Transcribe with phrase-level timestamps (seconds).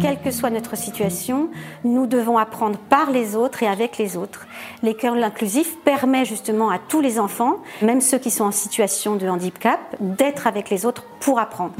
[0.00, 1.50] Quelle que soit notre situation,
[1.82, 4.46] nous devons apprendre par les autres et avec les autres.
[4.82, 9.28] L'école inclusif permet justement à tous les enfants, même ceux qui sont en situation de
[9.28, 11.74] handicap, d'être avec les autres pour apprendre.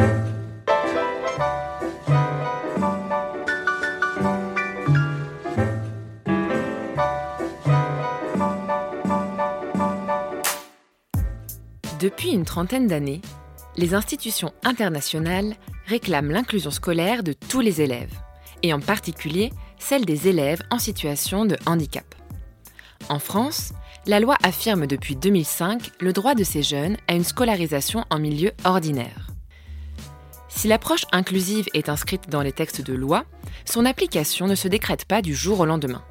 [12.00, 13.20] Depuis une trentaine d'années,
[13.78, 15.54] les institutions internationales
[15.86, 18.12] réclament l'inclusion scolaire de tous les élèves,
[18.62, 22.14] et en particulier celle des élèves en situation de handicap.
[23.08, 23.72] En France,
[24.06, 28.50] la loi affirme depuis 2005 le droit de ces jeunes à une scolarisation en milieu
[28.64, 29.28] ordinaire.
[30.48, 33.24] Si l'approche inclusive est inscrite dans les textes de loi,
[33.64, 36.02] son application ne se décrète pas du jour au lendemain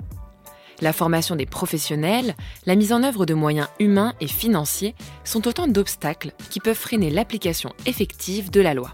[0.82, 5.68] la formation des professionnels, la mise en œuvre de moyens humains et financiers sont autant
[5.68, 8.94] d'obstacles qui peuvent freiner l'application effective de la loi.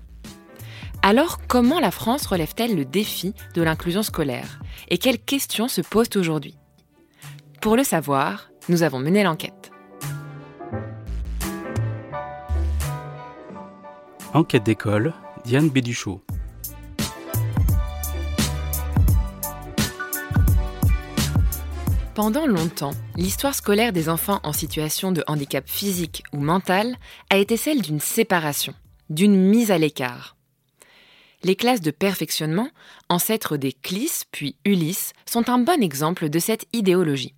[1.02, 6.16] Alors comment la France relève-t-elle le défi de l'inclusion scolaire et quelles questions se posent
[6.16, 6.58] aujourd'hui?
[7.62, 9.72] Pour le savoir, nous avons mené l'enquête.
[14.34, 15.14] Enquête d'école,
[15.46, 16.24] Diane Béduchot.
[22.16, 26.96] Pendant longtemps, l'histoire scolaire des enfants en situation de handicap physique ou mental
[27.32, 28.76] a été celle d'une séparation,
[29.10, 30.38] d'une mise à l'écart.
[31.42, 32.70] Les classes de perfectionnement,
[33.10, 37.34] ancêtres des CLIS puis ULIS, sont un bon exemple de cette idéologie.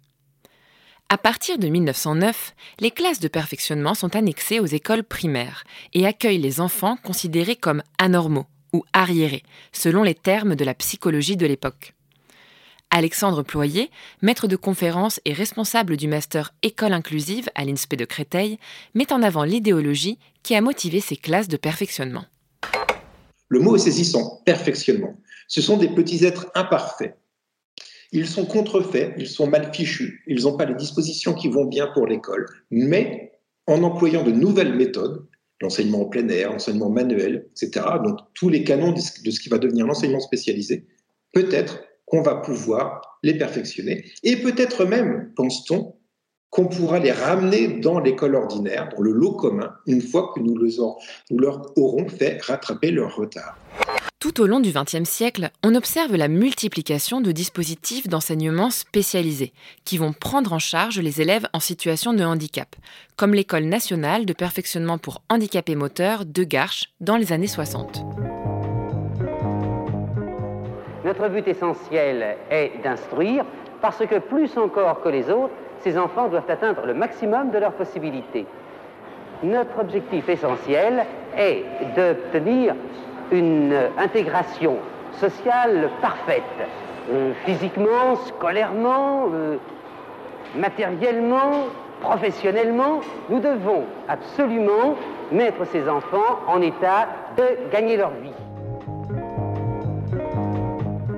[1.07, 6.37] À partir de 1909, les classes de perfectionnement sont annexées aux écoles primaires et accueillent
[6.37, 11.94] les enfants considérés comme anormaux ou arriérés, selon les termes de la psychologie de l'époque.
[12.89, 13.89] Alexandre Ployer,
[14.21, 18.57] maître de conférences et responsable du master École inclusive à l'INSPE de Créteil,
[18.93, 22.25] met en avant l'idéologie qui a motivé ces classes de perfectionnement.
[23.49, 25.15] Le mot est saisissant, perfectionnement.
[25.47, 27.15] Ce sont des petits êtres imparfaits.
[28.11, 31.87] Ils sont contrefaits, ils sont mal fichus, ils n'ont pas les dispositions qui vont bien
[31.93, 33.33] pour l'école, mais
[33.67, 35.27] en employant de nouvelles méthodes,
[35.61, 39.57] l'enseignement en plein air, l'enseignement manuel, etc., donc tous les canons de ce qui va
[39.57, 40.85] devenir l'enseignement spécialisé,
[41.33, 44.05] peut-être qu'on va pouvoir les perfectionner.
[44.23, 45.95] Et peut-être même, pense-t-on,
[46.49, 50.55] qu'on pourra les ramener dans l'école ordinaire, dans le lot commun, une fois que nous,
[50.55, 53.57] leur aurons fait rattraper leur retard.
[54.19, 59.97] Tout au long du XXe siècle, on observe la multiplication de dispositifs d'enseignement spécialisés qui
[59.97, 62.75] vont prendre en charge les élèves en situation de handicap,
[63.17, 68.01] comme l'École nationale de perfectionnement pour handicapés moteurs de Garches dans les années 60.
[71.05, 73.45] Notre but essentiel est d'instruire
[73.79, 77.73] parce que plus encore que les autres, ces enfants doivent atteindre le maximum de leurs
[77.73, 78.47] possibilités.
[79.43, 81.05] Notre objectif essentiel
[81.37, 81.63] est
[81.95, 82.73] d'obtenir
[83.31, 84.77] une intégration
[85.11, 86.41] sociale parfaite,
[87.11, 89.57] euh, physiquement, scolairement, euh,
[90.55, 91.67] matériellement,
[92.01, 93.01] professionnellement.
[93.29, 94.95] Nous devons absolument
[95.31, 98.44] mettre ces enfants en état de gagner leur vie.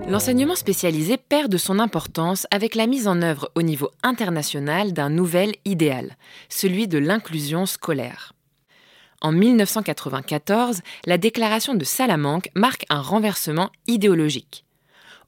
[0.07, 5.09] L'enseignement spécialisé perd de son importance avec la mise en œuvre au niveau international d'un
[5.09, 6.16] nouvel idéal,
[6.47, 8.31] celui de l'inclusion scolaire.
[9.19, 14.63] En 1994, la déclaration de Salamanque marque un renversement idéologique.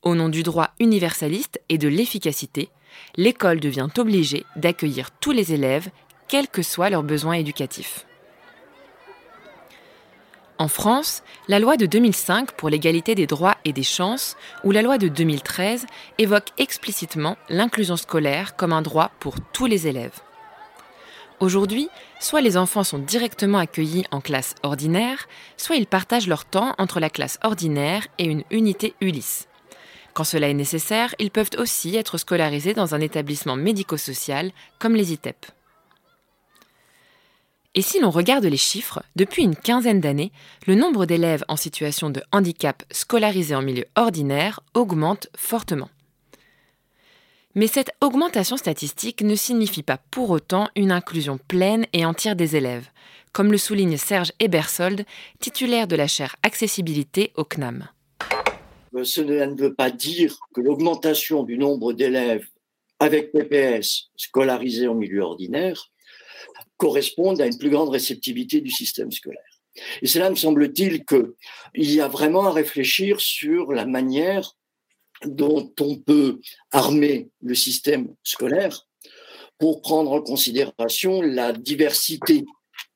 [0.01, 2.69] Au nom du droit universaliste et de l'efficacité,
[3.17, 5.89] l'école devient obligée d'accueillir tous les élèves,
[6.29, 8.05] quels que soient leurs besoins éducatifs.
[10.61, 14.81] En France, la loi de 2005 pour l'égalité des droits et des chances ou la
[14.81, 15.85] loi de 2013
[16.17, 20.19] évoquent explicitement l'inclusion scolaire comme un droit pour tous les élèves.
[21.39, 21.87] Aujourd'hui,
[22.19, 26.99] soit les enfants sont directement accueillis en classe ordinaire, soit ils partagent leur temps entre
[26.99, 29.45] la classe ordinaire et une unité ULIS.
[30.13, 35.13] Quand cela est nécessaire, ils peuvent aussi être scolarisés dans un établissement médico-social comme les
[35.13, 35.45] ITEP.
[37.75, 40.31] Et si l'on regarde les chiffres, depuis une quinzaine d'années,
[40.65, 45.89] le nombre d'élèves en situation de handicap scolarisés en milieu ordinaire augmente fortement.
[47.53, 52.55] Mais cette augmentation statistique ne signifie pas pour autant une inclusion pleine et entière des
[52.55, 52.89] élèves,
[53.33, 55.05] comme le souligne Serge Ebersold,
[55.39, 57.87] titulaire de la chaire Accessibilité au CNAM.
[59.03, 62.47] Cela ne veut pas dire que l'augmentation du nombre d'élèves
[62.99, 65.91] avec PPS scolarisés en milieu ordinaire
[66.77, 69.43] correspondent à une plus grande réceptivité du système scolaire.
[70.01, 71.33] Et cela me semble-t-il qu'il
[71.75, 74.55] y a vraiment à réfléchir sur la manière
[75.25, 76.39] dont on peut
[76.71, 78.87] armer le système scolaire
[79.57, 82.45] pour prendre en considération la diversité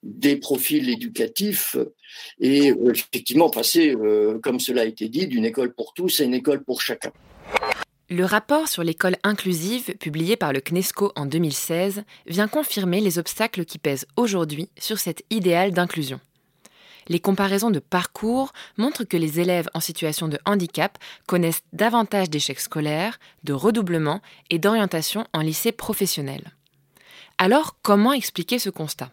[0.02, 1.76] des profils éducatifs
[2.40, 3.96] et effectivement passer,
[4.42, 7.12] comme cela a été dit, d'une école pour tous à une école pour chacun.
[8.16, 13.66] Le rapport sur l'école inclusive, publié par le CNESCO en 2016, vient confirmer les obstacles
[13.66, 16.20] qui pèsent aujourd'hui sur cet idéal d'inclusion.
[17.08, 22.60] Les comparaisons de parcours montrent que les élèves en situation de handicap connaissent davantage d'échecs
[22.60, 24.22] scolaires, de redoublement
[24.52, 26.52] et d'orientation en lycée professionnel.
[27.40, 29.10] Alors, comment expliquer ce constat?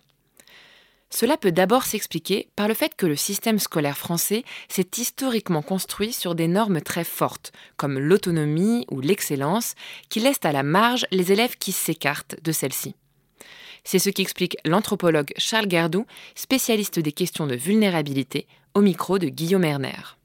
[1.13, 6.13] Cela peut d'abord s'expliquer par le fait que le système scolaire français s'est historiquement construit
[6.13, 9.75] sur des normes très fortes, comme l'autonomie ou l'excellence,
[10.09, 12.95] qui laissent à la marge les élèves qui s'écartent de celle-ci.
[13.83, 19.65] C'est ce qu'explique l'anthropologue Charles Gardou, spécialiste des questions de vulnérabilité, au micro de Guillaume
[19.65, 20.20] Erner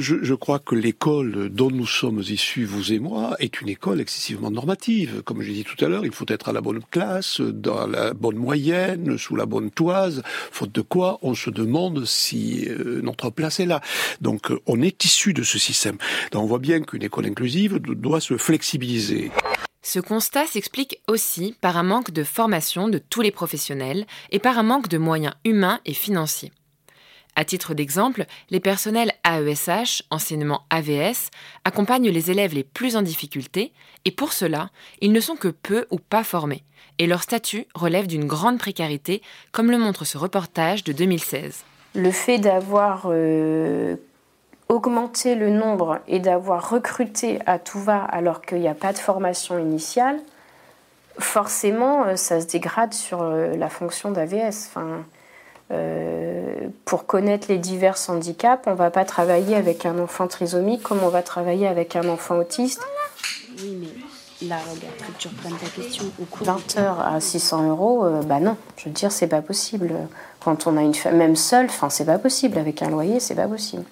[0.00, 4.50] je, crois que l'école dont nous sommes issus, vous et moi, est une école excessivement
[4.50, 5.22] normative.
[5.22, 7.86] Comme je l'ai dit tout à l'heure, il faut être à la bonne classe, dans
[7.86, 13.00] la bonne moyenne, sous la bonne toise, faute de quoi on se demande si euh,
[13.02, 13.80] notre place est là.
[14.20, 15.96] Donc euh, on est issu de ce système.
[16.34, 19.30] On voit bien qu'une école inclusive doit se flexibiliser.
[19.82, 24.58] Ce constat s'explique aussi par un manque de formation de tous les professionnels et par
[24.58, 26.52] un manque de moyens humains et financiers.
[27.36, 31.30] À titre d'exemple, les personnels AESH, enseignement AVS,
[31.64, 33.72] accompagnent les élèves les plus en difficulté
[34.04, 34.70] et pour cela,
[35.00, 36.64] ils ne sont que peu ou pas formés
[36.98, 39.22] et leur statut relève d'une grande précarité,
[39.52, 41.64] comme le montre ce reportage de 2016.
[41.94, 43.96] Le fait d'avoir euh,
[44.68, 48.98] augmenté le nombre et d'avoir recruté à tout va alors qu'il n'y a pas de
[48.98, 50.18] formation initiale,
[51.18, 54.70] forcément, euh, ça se dégrade sur euh, la fonction d'AVS.
[55.70, 60.82] Euh, pour connaître les divers handicaps, on ne va pas travailler avec un enfant trisomique
[60.82, 62.82] comme on va travailler avec un enfant autiste.
[63.62, 66.04] Oui, mais là, regarde, que tu reprennes ta question.
[66.20, 69.42] Au cours 20 heures à 600 euros, euh, bah non, je veux dire, c'est pas
[69.42, 69.94] possible.
[70.40, 72.58] Quand on a une femme, même seule, enfin, c'est pas possible.
[72.58, 73.84] Avec un loyer, c'est pas possible.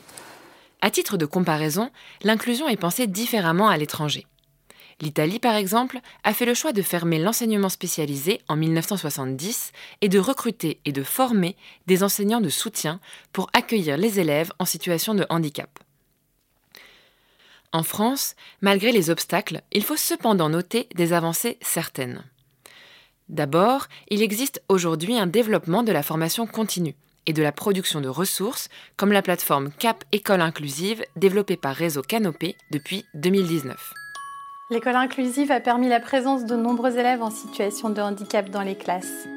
[0.83, 1.91] À titre de comparaison,
[2.23, 4.27] l'inclusion est pensée différemment à l'étranger.
[5.03, 10.21] L'Italie, par exemple, a fait le choix de fermer l'enseignement spécialisé en 1970 et de
[10.21, 11.57] recruter et de former
[11.89, 13.01] des enseignants de soutien
[13.33, 15.81] pour accueillir les élèves en situation de handicap.
[17.73, 22.23] En France, malgré les obstacles, il faut cependant noter des avancées certaines.
[23.29, 26.95] D'abord, il existe aujourd'hui un développement de la formation continue
[27.27, 32.03] et de la production de ressources, comme la plateforme CAP École Inclusive développée par Réseau
[32.03, 33.95] Canopé depuis 2019.
[34.73, 38.75] L'école inclusive a permis la présence de nombreux élèves en situation de handicap dans les
[38.75, 39.29] classes.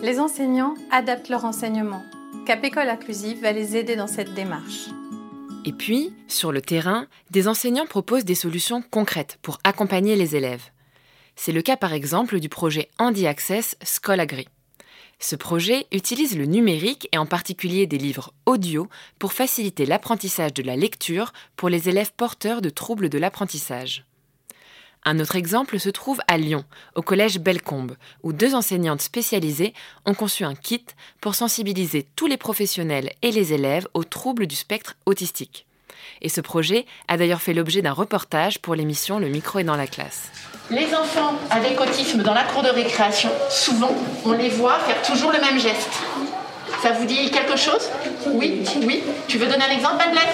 [0.00, 2.04] Les enseignants adaptent leur enseignement.
[2.46, 4.86] Cap École Inclusive va les aider dans cette démarche.
[5.64, 10.70] Et puis, sur le terrain, des enseignants proposent des solutions concrètes pour accompagner les élèves.
[11.34, 14.46] C'est le cas par exemple du projet Handi Access Scolagri.
[15.18, 18.88] Ce projet utilise le numérique et en particulier des livres audio
[19.18, 24.04] pour faciliter l'apprentissage de la lecture pour les élèves porteurs de troubles de l'apprentissage.
[25.04, 26.64] Un autre exemple se trouve à Lyon,
[26.94, 29.74] au collège Bellecombe, où deux enseignantes spécialisées
[30.06, 30.84] ont conçu un kit
[31.20, 35.66] pour sensibiliser tous les professionnels et les élèves aux troubles du spectre autistique.
[36.22, 39.76] Et ce projet a d'ailleurs fait l'objet d'un reportage pour l'émission Le micro est dans
[39.76, 40.30] la classe.
[40.70, 43.94] Les enfants avec autisme dans la cour de récréation, souvent,
[44.24, 45.90] on les voit faire toujours le même geste.
[46.82, 47.88] Ça vous dit quelque chose?
[48.26, 49.02] Oui, oui.
[49.28, 50.28] Tu veux donner un exemple, Madeleine?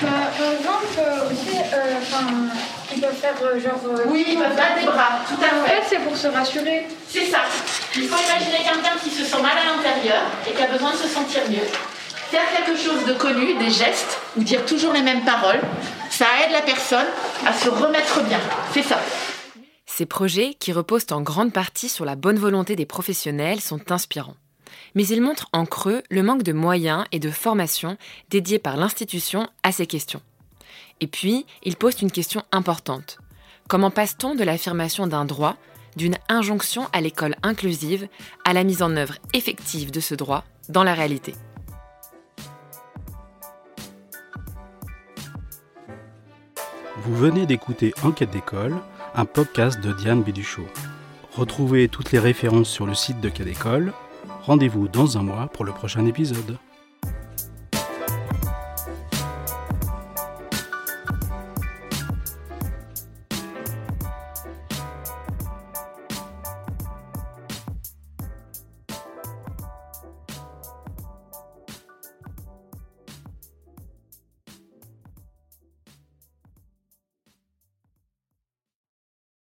[0.00, 3.80] Bah, Par exemple, euh, aussi, euh, ils peuvent faire euh, genre.
[4.06, 5.82] oui, ils peuvent battre des bras, tout à fait.
[5.88, 6.86] c'est pour se rassurer.
[7.08, 7.40] C'est ça.
[7.96, 10.96] Il faut imaginer quelqu'un qui se sent mal à l'intérieur et qui a besoin de
[10.96, 11.68] se sentir mieux
[12.30, 15.60] faire quelque chose de connu, des gestes, ou dire toujours les mêmes paroles,
[16.10, 17.06] ça aide la personne
[17.44, 18.38] à se remettre bien.
[18.72, 19.00] C'est ça.
[19.84, 24.36] Ces projets, qui reposent en grande partie sur la bonne volonté des professionnels, sont inspirants.
[24.94, 27.96] Mais ils montrent en creux le manque de moyens et de formation
[28.30, 30.22] dédiés par l'institution à ces questions.
[31.00, 33.18] Et puis, ils posent une question importante.
[33.68, 35.56] Comment passe-t-on de l'affirmation d'un droit,
[35.96, 38.06] d'une injonction à l'école inclusive,
[38.44, 41.34] à la mise en œuvre effective de ce droit dans la réalité?
[47.02, 48.76] Vous venez d'écouter Enquête d'école,
[49.14, 50.66] un podcast de Diane Béduchot.
[51.34, 53.94] Retrouvez toutes les références sur le site de Quai d'école.
[54.42, 56.58] Rendez-vous dans un mois pour le prochain épisode.